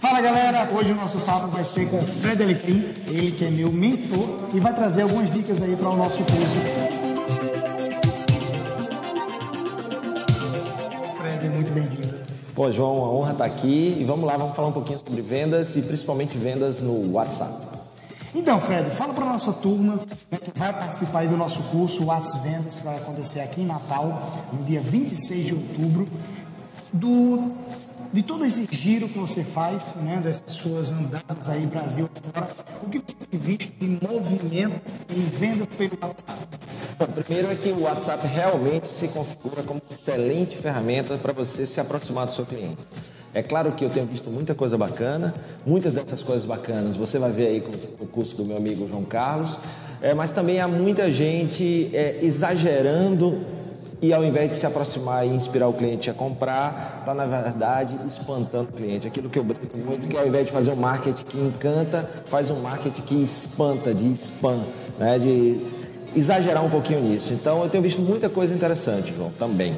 [0.00, 3.50] Fala galera, hoje o nosso papo vai ser com o Fred Alecrim, ele que é
[3.50, 6.58] meu mentor e vai trazer algumas dicas aí para o nosso curso.
[11.18, 12.14] Fred, muito bem-vindo.
[12.54, 15.76] Pô, João, a honra estar aqui e vamos lá, vamos falar um pouquinho sobre vendas
[15.76, 17.52] e principalmente vendas no WhatsApp.
[18.34, 22.06] Então, Fred, fala para a nossa turma né, que vai participar aí do nosso curso
[22.06, 26.08] WhatsApp Vendas, que vai acontecer aqui em Natal, no dia 26 de outubro,
[26.90, 27.50] do
[28.12, 32.48] de todo esse giro que você faz, né, dessas suas andadas aí Brasil fora,
[32.82, 34.80] o que você tem visto de movimento
[35.10, 36.48] em vendas pelo WhatsApp?
[36.98, 41.80] Bom, primeiro é que o WhatsApp realmente se configura como excelente ferramenta para você se
[41.80, 42.78] aproximar do seu cliente.
[43.32, 45.32] É claro que eu tenho visto muita coisa bacana,
[45.64, 49.04] muitas dessas coisas bacanas você vai ver aí com o curso do meu amigo João
[49.04, 49.56] Carlos,
[50.02, 53.59] é, mas também há muita gente é, exagerando
[54.02, 57.96] e ao invés de se aproximar e inspirar o cliente a comprar, está na verdade
[58.06, 59.06] espantando o cliente.
[59.06, 62.50] Aquilo que eu brinco muito, que ao invés de fazer um marketing que encanta, faz
[62.50, 64.60] um marketing que espanta, de spam,
[64.98, 65.18] né?
[65.18, 65.60] de
[66.16, 67.32] exagerar um pouquinho nisso.
[67.32, 69.76] Então eu tenho visto muita coisa interessante, João, também.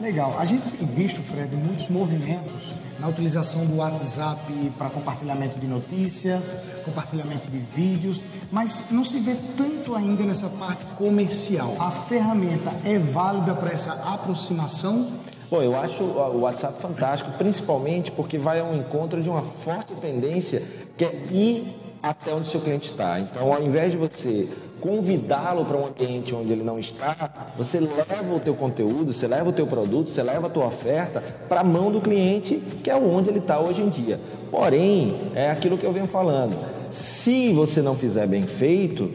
[0.00, 0.36] Legal.
[0.38, 4.40] A gente tem visto, Fred, muitos movimentos na utilização do WhatsApp
[4.76, 10.84] para compartilhamento de notícias, compartilhamento de vídeos, mas não se vê tanto ainda nessa parte
[10.96, 11.76] comercial.
[11.78, 15.12] A ferramenta é válida para essa aproximação?
[15.48, 20.62] Bom, eu acho o WhatsApp fantástico, principalmente porque vai ao encontro de uma forte tendência
[20.96, 23.20] que é ir até onde seu cliente está.
[23.20, 24.48] Então, ao invés de você
[24.84, 27.16] convidá-lo para um ambiente onde ele não está,
[27.56, 31.24] você leva o teu conteúdo, você leva o teu produto, você leva a tua oferta
[31.48, 34.20] para a mão do cliente, que é onde ele está hoje em dia.
[34.50, 36.54] Porém, é aquilo que eu venho falando.
[36.90, 39.10] Se você não fizer bem feito,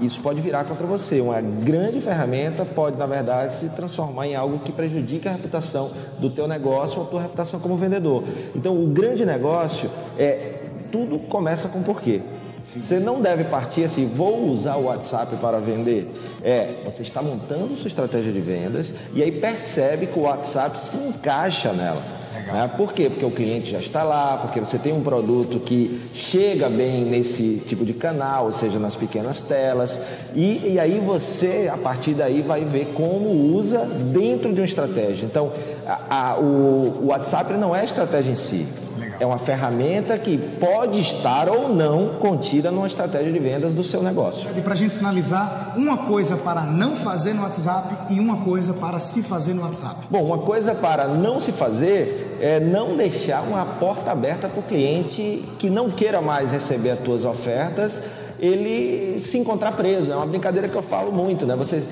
[0.00, 1.20] isso pode virar contra você.
[1.20, 6.30] Uma grande ferramenta pode, na verdade, se transformar em algo que prejudique a reputação do
[6.30, 8.22] teu negócio ou a tua reputação como vendedor.
[8.54, 10.60] Então, o grande negócio é
[10.92, 12.20] tudo começa com porquê.
[12.68, 16.06] Você não deve partir assim, vou usar o WhatsApp para vender.
[16.44, 20.98] É, você está montando sua estratégia de vendas e aí percebe que o WhatsApp se
[20.98, 22.02] encaixa nela.
[22.52, 22.70] Né?
[22.76, 23.08] Por quê?
[23.08, 27.62] Porque o cliente já está lá, porque você tem um produto que chega bem nesse
[27.66, 30.00] tipo de canal, ou seja, nas pequenas telas,
[30.34, 35.24] e, e aí você, a partir daí, vai ver como usa dentro de uma estratégia.
[35.24, 35.50] Então,
[35.86, 38.66] a, a, o, o WhatsApp não é a estratégia em si.
[39.20, 44.02] É uma ferramenta que pode estar ou não contida numa estratégia de vendas do seu
[44.02, 44.48] negócio.
[44.56, 48.72] E para a gente finalizar, uma coisa para não fazer no WhatsApp e uma coisa
[48.74, 49.96] para se fazer no WhatsApp.
[50.10, 54.62] Bom, uma coisa para não se fazer é não deixar uma porta aberta para o
[54.62, 58.02] cliente que não queira mais receber as tuas ofertas
[58.40, 60.12] ele se encontrar preso.
[60.12, 61.56] É uma brincadeira que eu falo muito, né?
[61.56, 61.82] Você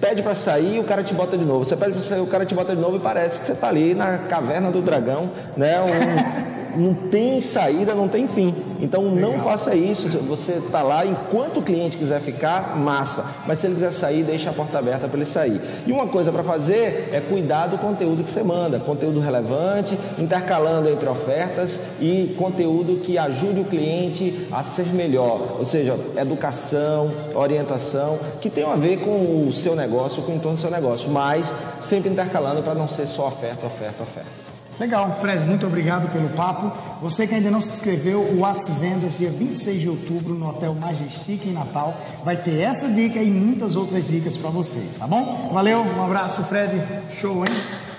[0.00, 1.64] pede para sair, o cara te bota de novo.
[1.64, 3.68] Você pede para sair, o cara te bota de novo e parece que você está
[3.68, 5.78] ali na caverna do dragão, né?
[5.80, 8.54] Um, não tem saída, não tem fim.
[8.80, 9.32] Então Legal.
[9.32, 10.08] não faça isso.
[10.20, 13.24] Você está lá, enquanto o cliente quiser ficar, massa.
[13.46, 15.60] Mas se ele quiser sair, deixa a porta aberta para ele sair.
[15.86, 18.78] E uma coisa para fazer é cuidar do conteúdo que você manda.
[18.78, 25.56] Conteúdo relevante, intercalando entre ofertas e conteúdo que ajude o cliente a ser melhor.
[25.58, 30.56] Ou seja, educação, orientação, que tem a ver com o seu negócio, com o entorno
[30.56, 31.10] do seu negócio.
[31.10, 34.49] Mas sempre intercalando para não ser só oferta, oferta, oferta.
[34.80, 36.72] Legal, Fred, muito obrigado pelo papo.
[37.02, 40.74] Você que ainda não se inscreveu, o WhatsApp Vendas, dia 26 de outubro, no Hotel
[40.74, 45.50] Majestic em Natal, vai ter essa dica e muitas outras dicas para vocês, tá bom?
[45.52, 46.82] Valeu, um abraço, Fred.
[47.20, 47.89] Show, hein?